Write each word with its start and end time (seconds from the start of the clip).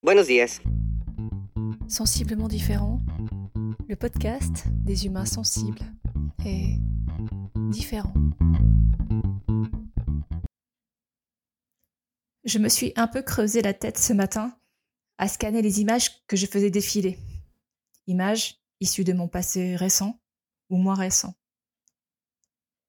Buenos 0.00 0.28
días. 0.28 0.60
Sensiblement 1.88 2.46
différent, 2.46 3.02
le 3.88 3.96
podcast 3.96 4.68
des 4.68 5.06
humains 5.06 5.24
sensibles 5.24 5.80
est 6.46 6.78
différent. 7.72 8.14
Je 12.44 12.60
me 12.60 12.68
suis 12.68 12.92
un 12.94 13.08
peu 13.08 13.22
creusé 13.22 13.60
la 13.60 13.74
tête 13.74 13.98
ce 13.98 14.12
matin 14.12 14.56
à 15.18 15.26
scanner 15.26 15.62
les 15.62 15.80
images 15.80 16.24
que 16.28 16.36
je 16.36 16.46
faisais 16.46 16.70
défiler. 16.70 17.18
Images 18.06 18.62
issues 18.78 19.04
de 19.04 19.12
mon 19.12 19.26
passé 19.26 19.74
récent 19.74 20.20
ou 20.70 20.76
moins 20.76 20.94
récent. 20.94 21.34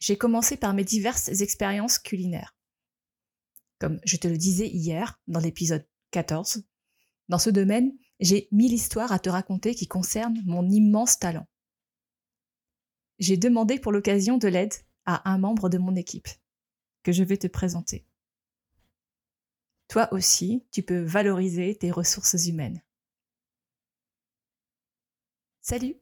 J'ai 0.00 0.16
commencé 0.16 0.56
par 0.56 0.72
mes 0.72 0.84
diverses 0.84 1.28
expériences 1.42 1.98
culinaires. 1.98 2.56
Comme 3.78 4.00
je 4.06 4.16
te 4.16 4.26
le 4.26 4.38
disais 4.38 4.68
hier 4.68 5.20
dans 5.26 5.40
l'épisode 5.40 5.86
14, 6.10 6.64
dans 7.28 7.38
ce 7.38 7.50
domaine, 7.50 7.96
j'ai 8.20 8.48
mille 8.52 8.72
histoires 8.72 9.12
à 9.12 9.18
te 9.18 9.30
raconter 9.30 9.74
qui 9.74 9.88
concernent 9.88 10.42
mon 10.44 10.68
immense 10.68 11.18
talent. 11.18 11.46
J'ai 13.18 13.36
demandé 13.36 13.78
pour 13.78 13.92
l'occasion 13.92 14.38
de 14.38 14.48
l'aide 14.48 14.74
à 15.06 15.30
un 15.30 15.38
membre 15.38 15.68
de 15.68 15.78
mon 15.78 15.94
équipe, 15.96 16.28
que 17.02 17.12
je 17.12 17.22
vais 17.22 17.36
te 17.36 17.46
présenter. 17.46 18.06
Toi 19.88 20.12
aussi, 20.12 20.66
tu 20.70 20.82
peux 20.82 21.00
valoriser 21.00 21.76
tes 21.76 21.90
ressources 21.90 22.46
humaines. 22.46 22.82
Salut 25.60 25.96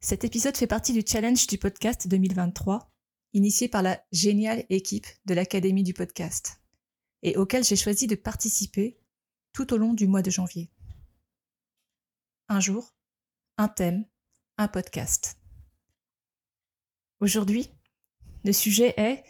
Cet 0.00 0.24
épisode 0.24 0.56
fait 0.56 0.66
partie 0.66 0.92
du 0.92 1.02
challenge 1.06 1.46
du 1.46 1.58
podcast 1.58 2.06
2023, 2.08 2.92
initié 3.32 3.68
par 3.68 3.82
la 3.82 4.04
géniale 4.12 4.64
équipe 4.68 5.06
de 5.24 5.34
l'Académie 5.34 5.82
du 5.82 5.94
podcast, 5.94 6.60
et 7.22 7.36
auquel 7.36 7.64
j'ai 7.64 7.76
choisi 7.76 8.06
de 8.06 8.14
participer 8.14 9.01
tout 9.52 9.72
au 9.72 9.76
long 9.76 9.94
du 9.94 10.06
mois 10.06 10.22
de 10.22 10.30
janvier. 10.30 10.70
Un 12.48 12.60
jour, 12.60 12.94
un 13.58 13.68
thème, 13.68 14.04
un 14.58 14.68
podcast. 14.68 15.38
Aujourd'hui, 17.20 17.70
le 18.44 18.52
sujet 18.52 18.94
est 18.96 19.24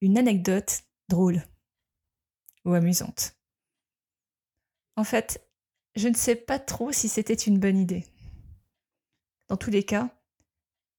une 0.00 0.18
anecdote 0.18 0.82
drôle 1.08 1.42
ou 2.64 2.72
amusante. 2.74 3.36
En 4.96 5.04
fait, 5.04 5.46
je 5.94 6.08
ne 6.08 6.14
sais 6.14 6.36
pas 6.36 6.58
trop 6.58 6.92
si 6.92 7.08
c'était 7.08 7.34
une 7.34 7.58
bonne 7.58 7.78
idée. 7.78 8.06
Dans 9.48 9.56
tous 9.56 9.70
les 9.70 9.84
cas, 9.84 10.10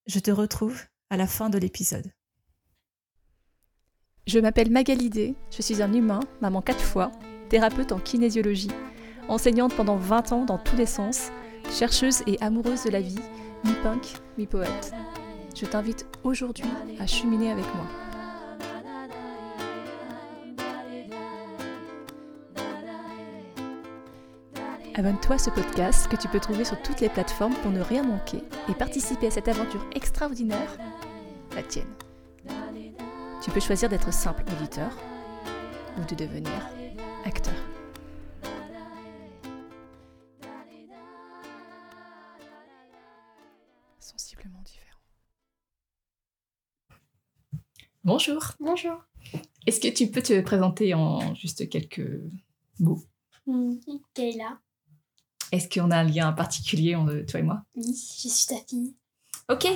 je 0.06 0.20
te 0.20 0.32
retrouve 0.32 0.84
à 1.10 1.18
la 1.18 1.28
fin 1.28 1.50
de 1.50 1.58
l'épisode. 1.58 2.12
Je 4.26 4.40
m'appelle 4.40 4.72
Magalidé, 4.72 5.36
je 5.52 5.62
suis 5.62 5.82
un 5.82 5.94
humain, 5.94 6.20
maman 6.42 6.62
quatre 6.62 6.84
fois, 6.84 7.12
thérapeute 7.50 7.92
en 7.92 8.00
kinésiologie, 8.00 8.72
enseignante 9.28 9.76
pendant 9.76 9.98
20 9.98 10.32
ans 10.32 10.46
dans 10.46 10.58
tous 10.58 10.76
les 10.76 10.86
sens, 10.86 11.32
chercheuse 11.72 12.24
et 12.28 12.38
amoureuse 12.42 12.84
de 12.84 12.90
la 12.90 13.02
vie, 13.02 13.20
mi-punk, 13.64 14.14
mi-poète. 14.38 14.94
Je 15.56 15.66
t'invite 15.66 16.06
aujourd'hui 16.24 16.70
à 17.00 17.08
cheminer 17.08 17.52
avec 17.52 17.66
moi. 17.76 17.86
Abonne-toi 24.96 25.36
à 25.36 25.38
ce 25.38 25.52
podcast 25.52 26.08
que 26.08 26.16
tu 26.16 26.28
peux 26.28 26.40
trouver 26.40 26.64
sur 26.64 26.82
toutes 26.82 27.02
les 27.02 27.10
plateformes 27.10 27.54
pour 27.62 27.72
ne 27.72 27.82
rien 27.82 28.02
manquer 28.02 28.42
et 28.68 28.74
participer 28.74 29.28
à 29.28 29.32
cette 29.32 29.48
aventure 29.48 29.86
extraordinaire, 29.94 30.76
la 31.56 31.62
tienne. 31.62 31.94
Tu 33.44 33.52
peux 33.52 33.60
choisir 33.60 33.90
d'être 33.90 34.12
simple 34.12 34.44
auditeur 34.58 34.90
ou 35.98 36.06
de 36.06 36.16
devenir 36.16 36.52
acteur. 37.28 37.54
Sensiblement 44.00 44.62
différent. 44.64 45.02
Bonjour. 48.06 48.42
Bonjour. 48.62 49.04
Est-ce 49.66 49.82
que 49.82 49.90
tu 49.90 50.08
peux 50.08 50.22
te 50.22 50.40
présenter 50.40 50.94
en 50.94 51.36
juste 51.36 51.68
quelques 51.70 52.10
mots? 52.80 53.04
Hmm, 53.46 53.76
Kayla. 54.14 54.60
Est-ce 55.52 55.68
qu'on 55.68 55.92
a 55.92 55.98
un 55.98 56.04
lien 56.04 56.32
particulier 56.32 56.96
entre 56.96 57.26
toi 57.26 57.42
et 57.42 57.44
moi? 57.44 57.64
Oui, 57.76 57.94
je 57.94 58.30
suis 58.30 58.48
ta 58.48 58.56
fille. 58.70 58.96
Ok. 59.50 59.68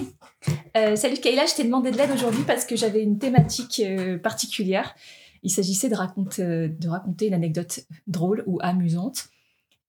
Euh, 0.78 0.96
salut 0.96 1.18
Kayla, 1.18 1.46
je 1.46 1.56
t'ai 1.56 1.64
demandé 1.66 1.92
de 1.92 1.98
l'aide 1.98 2.12
aujourd'hui 2.12 2.44
parce 2.46 2.66
que 2.66 2.78
j'avais 2.78 3.04
une 3.04 3.20
thématique 3.20 3.82
euh, 3.86 4.18
particulière. 4.18 4.96
Il 5.44 5.50
s'agissait 5.50 5.90
de 5.90 5.96
raconter, 5.96 7.28
une 7.28 7.34
anecdote 7.34 7.82
drôle 8.08 8.44
ou 8.46 8.60
amusante. 8.62 9.30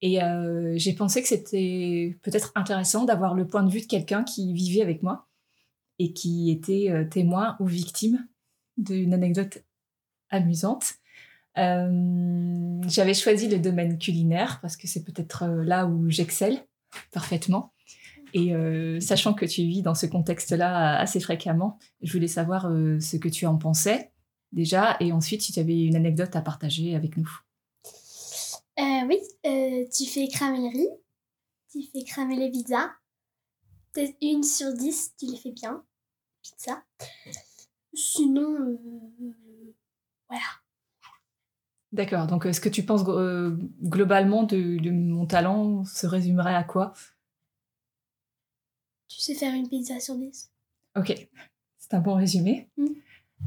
Et 0.01 0.23
euh, 0.23 0.75
j'ai 0.77 0.95
pensé 0.95 1.23
que 1.23 1.29
c'était 1.29 2.19
peut-être 2.23 2.53
intéressant 2.55 3.05
d'avoir 3.05 3.35
le 3.35 3.47
point 3.47 3.63
de 3.63 3.71
vue 3.71 3.83
de 3.83 3.87
quelqu'un 3.87 4.25
qui 4.25 4.53
vivait 4.53 4.83
avec 4.83 5.03
moi 5.03 5.29
et 5.99 6.13
qui 6.13 6.51
était 6.51 6.91
euh, 6.91 7.05
témoin 7.05 7.57
ou 7.61 7.67
victime 7.67 8.27
d'une 8.79 9.15
anecdote 9.15 9.63
amusante. 10.31 10.95
Euh, 11.59 12.81
J'avais 12.89 13.15
choisi 13.15 13.49
le 13.49 13.59
domaine 13.59 13.99
culinaire 13.99 14.59
parce 14.61 14.77
que 14.77 14.89
c'est 14.89 15.05
peut-être 15.05 15.47
là 15.47 15.87
où 15.87 16.11
j'excelle 16.11 16.67
parfaitement. 17.13 17.73
Et 18.35 18.55
sachant 18.99 19.35
que 19.35 19.45
tu 19.45 19.61
vis 19.65 19.83
dans 19.83 19.95
ce 19.95 20.07
contexte-là 20.07 20.99
assez 20.99 21.21
fréquemment, 21.21 21.79
je 22.01 22.15
voulais 22.15 22.29
savoir 22.29 22.63
ce 22.63 23.19
que 23.19 23.29
tu 23.29 23.45
en 23.45 23.59
pensais 23.59 24.12
déjà 24.53 24.97
et 25.01 25.13
ensuite 25.13 25.43
si 25.43 25.53
tu 25.53 25.61
avais 25.61 25.85
une 25.85 25.97
anecdote 25.97 26.35
à 26.37 26.43
partager 26.43 26.95
avec 26.95 27.17
nous. 27.17 27.31
Euh, 28.79 29.07
oui, 29.07 29.19
euh, 29.47 29.85
tu 29.95 30.07
fais 30.07 30.29
cramer 30.29 30.59
le 30.59 30.69
riz, 30.69 30.89
tu 31.71 31.83
fais 31.93 32.05
cramer 32.05 32.37
les 32.37 32.51
pizzas. 32.51 32.91
Peut-être 33.93 34.17
une 34.23 34.43
sur 34.43 34.73
dix, 34.73 35.15
tu 35.19 35.27
les 35.27 35.37
fais 35.37 35.51
bien. 35.53 35.85
Pizza. 36.43 36.83
Sinon, 37.93 38.57
euh, 38.57 39.35
voilà. 40.29 40.45
D'accord, 41.93 42.27
donc 42.27 42.47
euh, 42.47 42.53
ce 42.55 42.61
que 42.61 42.71
tu 42.71 42.85
penses 42.85 43.05
globalement 43.05 44.45
de, 44.45 44.79
de 44.79 44.91
mon 44.91 45.27
talent 45.27 45.85
se 45.85 46.07
résumerait 46.07 46.55
à 46.55 46.65
quoi? 46.65 46.95
Tu 49.09 49.21
sais 49.21 49.35
faire 49.35 49.55
une 49.55 49.69
pizza 49.69 50.01
sur 50.01 50.17
dix. 50.17 50.51
Ok, 50.97 51.29
c'est 51.77 51.95
un 51.95 52.01
bon 52.01 52.15
résumé. 52.15 52.71
Mm. 52.79 52.87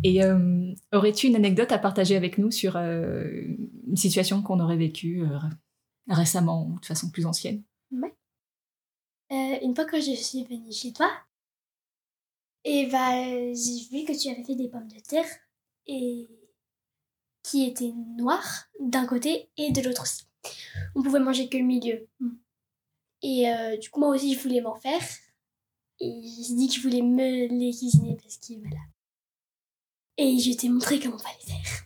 Et 0.08 0.24
euh, 0.24 0.72
aurais-tu 0.94 1.26
une 1.26 1.36
anecdote 1.36 1.72
à 1.72 1.80
partager 1.80 2.16
avec 2.16 2.38
nous 2.38 2.52
sur 2.52 2.78
euh, 2.78 3.28
une 3.88 3.98
situation 3.98 4.44
qu'on 4.44 4.60
aurait 4.60 4.78
vécue 4.78 5.24
euh, 5.24 5.40
récemment 6.08 6.68
ou 6.68 6.80
de 6.80 6.86
façon 6.86 7.10
plus 7.10 7.26
ancienne? 7.26 7.64
Euh, 9.32 9.58
une 9.64 9.74
fois 9.74 9.86
que 9.86 10.00
je 10.00 10.12
suis 10.12 10.44
venue 10.44 10.72
chez 10.72 10.94
toi, 10.94 11.10
et 12.66 12.86
bah, 12.86 13.14
j'ai 13.16 13.88
vu 13.90 14.06
que 14.06 14.16
tu 14.16 14.30
avais 14.30 14.44
fait 14.44 14.54
des 14.54 14.70
pommes 14.70 14.88
de 14.88 15.00
terre 15.00 15.26
et 15.88 16.28
qui 17.42 17.66
étaient 17.66 17.94
noires 18.20 18.68
d'un 18.80 19.08
côté 19.08 19.50
et 19.58 19.72
de 19.72 19.82
l'autre 19.82 20.04
aussi. 20.04 20.26
On 20.94 21.02
pouvait 21.02 21.20
manger 21.20 21.50
que 21.50 21.58
le 21.58 21.64
milieu. 21.64 22.08
Et 23.24 23.46
du 23.82 23.90
coup, 23.90 24.02
moi 24.02 24.10
aussi, 24.10 24.36
je 24.36 24.40
voulais 24.40 24.62
m'en 24.62 24.76
faire. 24.76 25.02
Et 26.00 26.22
j'ai 26.22 26.54
dit 26.54 26.68
que 26.68 26.76
je 26.76 26.82
voulais 26.82 27.02
me 27.02 27.48
les 27.48 27.72
cuisiner 27.72 28.16
parce 28.22 28.38
que 28.38 28.54
voilà. 28.60 28.78
Et 30.18 30.40
je 30.40 30.56
t'ai 30.58 30.70
montré 30.70 31.00
comment 31.00 31.18
fallait 31.18 31.36
faire. 31.46 31.86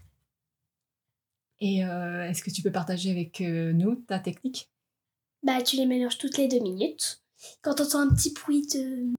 Et 1.62 1.84
euh, 1.84 2.30
est-ce 2.30 2.44
que 2.44 2.52
tu 2.52 2.62
peux 2.62 2.72
partager 2.72 3.12
avec 3.12 3.42
euh, 3.42 3.74
nous 3.74 3.96
ta 3.96 4.20
technique? 4.20 4.70
Bah, 5.44 5.62
tu 5.62 5.76
les 5.78 5.86
mélanges 5.86 6.18
toutes 6.18 6.38
les 6.38 6.48
deux 6.48 6.60
minutes. 6.60 7.24
Quand 7.62 7.76
t'entends 7.76 8.00
un 8.00 8.14
petit 8.14 8.34
bruit 8.34 8.68
de. 8.68 9.14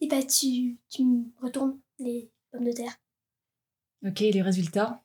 Et 0.00 0.08
bah, 0.08 0.22
tu, 0.22 0.78
tu 0.88 1.02
retournes 1.40 1.78
les 1.98 2.30
pommes 2.50 2.64
de 2.64 2.72
terre. 2.72 2.96
Ok, 4.04 4.20
les 4.20 4.42
résultats? 4.42 5.02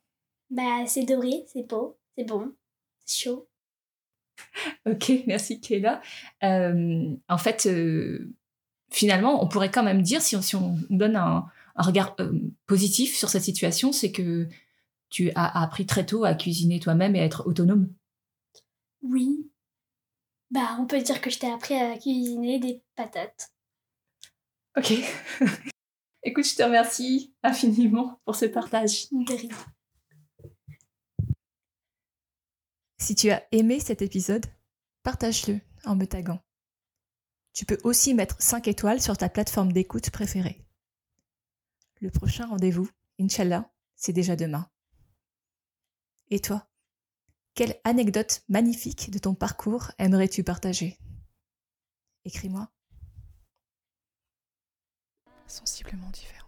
Bah, 0.49 0.85
c'est 0.87 1.05
doré, 1.05 1.45
c'est 1.47 1.67
beau, 1.67 1.97
c'est 2.17 2.23
bon, 2.23 2.53
c'est 3.05 3.23
chaud. 3.23 3.47
Ok, 4.85 5.11
merci 5.27 5.59
Kéla. 5.59 6.01
Euh, 6.43 7.13
en 7.29 7.37
fait, 7.37 7.67
euh, 7.67 8.33
finalement, 8.89 9.43
on 9.43 9.47
pourrait 9.47 9.69
quand 9.71 9.83
même 9.83 10.01
dire, 10.01 10.21
si 10.21 10.35
on, 10.35 10.41
si 10.41 10.55
on 10.55 10.77
donne 10.89 11.15
un, 11.15 11.45
un 11.75 11.83
regard 11.83 12.15
euh, 12.19 12.31
positif 12.65 13.15
sur 13.15 13.29
cette 13.29 13.43
situation, 13.43 13.91
c'est 13.91 14.11
que 14.11 14.47
tu 15.09 15.31
as 15.35 15.61
appris 15.61 15.85
très 15.85 16.05
tôt 16.05 16.23
à 16.23 16.33
cuisiner 16.33 16.79
toi-même 16.79 17.15
et 17.15 17.19
à 17.19 17.25
être 17.25 17.47
autonome. 17.47 17.93
Oui. 19.01 19.49
Bah, 20.51 20.77
on 20.79 20.85
peut 20.85 21.01
dire 21.01 21.21
que 21.21 21.29
je 21.29 21.39
t'ai 21.39 21.51
appris 21.51 21.75
à 21.75 21.97
cuisiner 21.97 22.59
des 22.59 22.83
patates. 22.95 23.53
Ok. 24.77 24.93
Écoute, 26.23 26.45
je 26.45 26.55
te 26.55 26.63
remercie 26.63 27.33
infiniment 27.43 28.21
pour 28.25 28.35
ce 28.35 28.45
partage. 28.45 29.07
De 29.11 29.33
rien. 29.33 29.55
Si 32.99 33.15
tu 33.15 33.31
as 33.31 33.43
aimé 33.51 33.79
cet 33.79 34.01
épisode, 34.01 34.45
partage-le 35.03 35.59
en 35.85 35.95
me 35.95 36.05
taguant. 36.05 36.39
Tu 37.53 37.65
peux 37.65 37.79
aussi 37.83 38.13
mettre 38.13 38.41
5 38.41 38.67
étoiles 38.67 39.01
sur 39.01 39.17
ta 39.17 39.27
plateforme 39.27 39.73
d'écoute 39.73 40.11
préférée. 40.11 40.63
Le 42.01 42.09
prochain 42.09 42.47
rendez-vous, 42.47 42.89
Inch'Allah, 43.19 43.71
c'est 43.95 44.11
déjà 44.11 44.35
demain. 44.35 44.67
Et 46.31 46.39
toi 46.39 46.67
Quelle 47.53 47.79
anecdote 47.83 48.41
magnifique 48.49 49.11
de 49.11 49.19
ton 49.19 49.35
parcours 49.35 49.91
aimerais-tu 49.99 50.43
partager? 50.43 50.97
Écris-moi. 52.25 52.71
Sensiblement 55.45 56.09
différent. 56.09 56.40